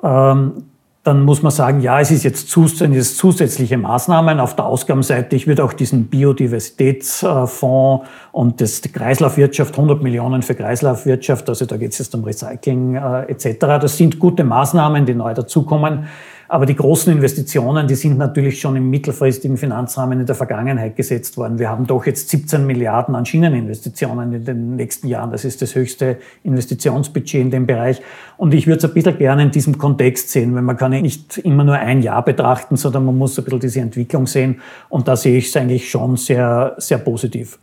ähm, 0.04 0.66
dann 1.04 1.22
muss 1.22 1.42
man 1.42 1.52
sagen, 1.52 1.80
ja, 1.80 2.00
es 2.00 2.10
ist 2.10 2.24
jetzt 2.24 2.48
zusätzliche 2.48 3.76
Maßnahmen 3.76 4.40
auf 4.40 4.56
der 4.56 4.64
Ausgabenseite. 4.64 5.36
Ich 5.36 5.46
würde 5.46 5.62
auch 5.62 5.74
diesen 5.74 6.06
Biodiversitätsfonds 6.06 8.06
und 8.32 8.60
das, 8.62 8.80
die 8.80 8.90
Kreislaufwirtschaft, 8.90 9.74
100 9.74 10.02
Millionen 10.02 10.40
für 10.40 10.54
Kreislaufwirtschaft, 10.54 11.46
also 11.50 11.66
da 11.66 11.76
geht 11.76 11.92
es 11.92 11.98
jetzt 11.98 12.14
um 12.14 12.24
Recycling 12.24 12.94
äh, 12.94 13.30
etc. 13.30 13.58
Das 13.60 13.98
sind 13.98 14.18
gute 14.18 14.44
Maßnahmen, 14.44 15.04
die 15.04 15.14
neu 15.14 15.34
dazukommen. 15.34 16.06
Aber 16.48 16.66
die 16.66 16.76
großen 16.76 17.12
Investitionen, 17.12 17.86
die 17.86 17.94
sind 17.94 18.18
natürlich 18.18 18.60
schon 18.60 18.76
im 18.76 18.90
mittelfristigen 18.90 19.56
Finanzrahmen 19.56 20.20
in 20.20 20.26
der 20.26 20.34
Vergangenheit 20.34 20.96
gesetzt 20.96 21.36
worden. 21.36 21.58
Wir 21.58 21.70
haben 21.70 21.86
doch 21.86 22.04
jetzt 22.06 22.28
17 22.28 22.66
Milliarden 22.66 23.14
an 23.14 23.24
Schieneninvestitionen 23.24 24.32
in 24.32 24.44
den 24.44 24.76
nächsten 24.76 25.08
Jahren. 25.08 25.30
Das 25.30 25.44
ist 25.44 25.62
das 25.62 25.74
höchste 25.74 26.18
Investitionsbudget 26.42 27.40
in 27.40 27.50
dem 27.50 27.66
Bereich. 27.66 28.02
Und 28.36 28.52
ich 28.52 28.66
würde 28.66 28.78
es 28.78 28.84
ein 28.84 28.94
bisschen 28.94 29.16
gerne 29.18 29.42
in 29.44 29.50
diesem 29.50 29.78
Kontext 29.78 30.30
sehen, 30.30 30.54
weil 30.54 30.62
man 30.62 30.76
kann 30.76 30.90
nicht 30.90 31.38
immer 31.38 31.64
nur 31.64 31.76
ein 31.76 32.02
Jahr 32.02 32.24
betrachten, 32.24 32.76
sondern 32.76 33.06
man 33.06 33.16
muss 33.16 33.38
ein 33.38 33.44
bisschen 33.44 33.60
diese 33.60 33.80
Entwicklung 33.80 34.26
sehen. 34.26 34.60
Und 34.88 35.08
da 35.08 35.16
sehe 35.16 35.38
ich 35.38 35.48
es 35.48 35.56
eigentlich 35.56 35.90
schon 35.90 36.16
sehr, 36.16 36.74
sehr 36.78 36.98
positiv. 36.98 37.58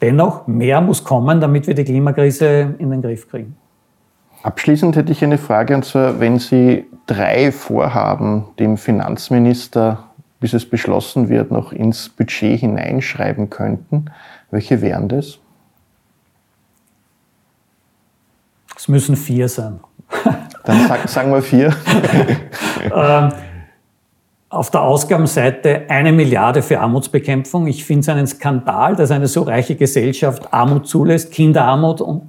Dennoch, 0.00 0.46
mehr 0.46 0.80
muss 0.80 1.02
kommen, 1.02 1.40
damit 1.40 1.66
wir 1.66 1.74
die 1.74 1.84
Klimakrise 1.84 2.74
in 2.78 2.90
den 2.90 3.02
Griff 3.02 3.28
kriegen. 3.28 3.56
Abschließend 4.44 4.94
hätte 4.94 5.10
ich 5.10 5.24
eine 5.24 5.38
Frage, 5.38 5.74
und 5.74 5.86
zwar, 5.86 6.20
wenn 6.20 6.38
Sie 6.38 6.84
drei 7.06 7.50
Vorhaben 7.50 8.44
dem 8.58 8.76
Finanzminister, 8.76 10.04
bis 10.38 10.52
es 10.52 10.68
beschlossen 10.68 11.30
wird, 11.30 11.50
noch 11.50 11.72
ins 11.72 12.10
Budget 12.10 12.60
hineinschreiben 12.60 13.48
könnten, 13.48 14.10
welche 14.50 14.82
wären 14.82 15.08
das? 15.08 15.38
Es 18.76 18.86
müssen 18.86 19.16
vier 19.16 19.48
sein. 19.48 19.80
Dann 20.64 20.88
sag, 20.88 21.08
sagen 21.08 21.32
wir 21.32 21.40
vier. 21.40 21.74
auf 24.54 24.70
der 24.70 24.82
Ausgabenseite 24.82 25.82
eine 25.88 26.12
Milliarde 26.12 26.62
für 26.62 26.80
Armutsbekämpfung. 26.80 27.66
Ich 27.66 27.84
finde 27.84 28.00
es 28.00 28.08
einen 28.08 28.26
Skandal, 28.26 28.94
dass 28.94 29.10
eine 29.10 29.26
so 29.26 29.42
reiche 29.42 29.74
Gesellschaft 29.74 30.52
Armut 30.52 30.86
zulässt, 30.86 31.32
Kinderarmut 31.32 32.00
und 32.00 32.22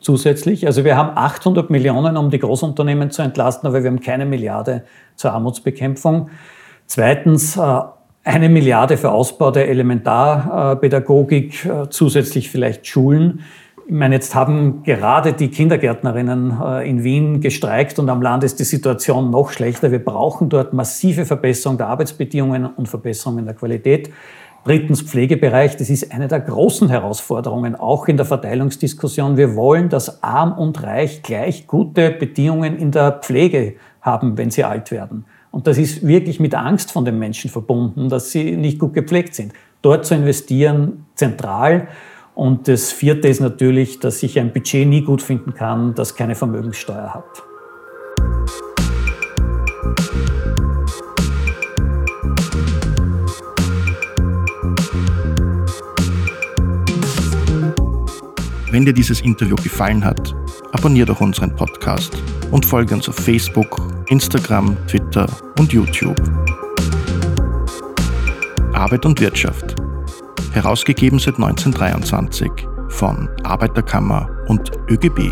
zusätzlich. 0.00 0.66
Also 0.66 0.84
wir 0.84 0.96
haben 0.96 1.16
800 1.16 1.68
Millionen, 1.68 2.16
um 2.16 2.30
die 2.30 2.38
Großunternehmen 2.38 3.10
zu 3.10 3.22
entlasten, 3.22 3.68
aber 3.68 3.82
wir 3.82 3.90
haben 3.90 4.00
keine 4.00 4.24
Milliarde 4.24 4.84
zur 5.16 5.32
Armutsbekämpfung. 5.32 6.30
Zweitens, 6.86 7.56
äh, 7.56 7.80
eine 8.24 8.48
Milliarde 8.48 8.96
für 8.96 9.10
Ausbau 9.10 9.50
der 9.50 9.68
Elementarpädagogik, 9.68 11.64
äh, 11.64 11.90
zusätzlich 11.90 12.50
vielleicht 12.50 12.86
Schulen. 12.86 13.44
Ich 13.88 13.92
meine, 13.92 14.16
jetzt 14.16 14.34
haben 14.34 14.82
gerade 14.82 15.32
die 15.32 15.48
Kindergärtnerinnen 15.48 16.60
äh, 16.60 16.90
in 16.90 17.04
Wien 17.04 17.40
gestreikt 17.40 18.00
und 18.00 18.10
am 18.10 18.20
Land 18.20 18.42
ist 18.42 18.58
die 18.58 18.64
Situation 18.64 19.30
noch 19.30 19.50
schlechter. 19.50 19.92
Wir 19.92 20.04
brauchen 20.04 20.48
dort 20.48 20.72
massive 20.72 21.24
Verbesserung 21.24 21.78
der 21.78 21.86
Arbeitsbedingungen 21.86 22.66
und 22.66 22.88
Verbesserung 22.88 23.38
in 23.38 23.44
der 23.44 23.54
Qualität. 23.54 24.10
Drittens 24.64 25.02
Pflegebereich. 25.02 25.76
Das 25.76 25.88
ist 25.88 26.10
eine 26.12 26.26
der 26.26 26.40
großen 26.40 26.88
Herausforderungen, 26.88 27.76
auch 27.76 28.08
in 28.08 28.16
der 28.16 28.26
Verteilungsdiskussion. 28.26 29.36
Wir 29.36 29.54
wollen, 29.54 29.88
dass 29.88 30.20
arm 30.20 30.58
und 30.58 30.82
reich 30.82 31.22
gleich 31.22 31.68
gute 31.68 32.10
Bedingungen 32.10 32.76
in 32.76 32.90
der 32.90 33.12
Pflege 33.12 33.74
haben, 34.00 34.36
wenn 34.36 34.50
sie 34.50 34.64
alt 34.64 34.90
werden. 34.90 35.26
Und 35.52 35.68
das 35.68 35.78
ist 35.78 36.04
wirklich 36.04 36.40
mit 36.40 36.56
Angst 36.56 36.90
von 36.90 37.04
den 37.04 37.20
Menschen 37.20 37.50
verbunden, 37.50 38.08
dass 38.08 38.32
sie 38.32 38.56
nicht 38.56 38.80
gut 38.80 38.94
gepflegt 38.94 39.36
sind. 39.36 39.52
Dort 39.80 40.06
zu 40.06 40.16
investieren, 40.16 41.06
zentral. 41.14 41.86
Und 42.36 42.68
das 42.68 42.92
vierte 42.92 43.28
ist 43.28 43.40
natürlich, 43.40 43.98
dass 43.98 44.22
ich 44.22 44.38
ein 44.38 44.52
Budget 44.52 44.86
nie 44.86 45.00
gut 45.00 45.22
finden 45.22 45.54
kann, 45.54 45.94
das 45.94 46.14
keine 46.14 46.34
Vermögenssteuer 46.34 47.14
hat. 47.14 47.42
Wenn 58.70 58.84
dir 58.84 58.92
dieses 58.92 59.22
Interview 59.22 59.56
gefallen 59.56 60.04
hat, 60.04 60.34
abonniere 60.72 61.06
doch 61.06 61.22
unseren 61.22 61.56
Podcast 61.56 62.12
und 62.50 62.66
folge 62.66 62.94
uns 62.94 63.08
auf 63.08 63.14
Facebook, 63.14 63.80
Instagram, 64.10 64.76
Twitter 64.86 65.26
und 65.58 65.72
YouTube. 65.72 66.20
Arbeit 68.74 69.06
und 69.06 69.18
Wirtschaft 69.22 69.75
herausgegeben 70.56 71.18
seit 71.18 71.36
1923 71.36 72.50
von 72.88 73.28
Arbeiterkammer 73.44 74.28
und 74.48 74.72
ÖGB. 74.88 75.30